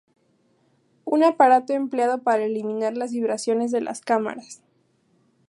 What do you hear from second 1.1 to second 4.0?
aparato empleado para eliminar las vibraciones de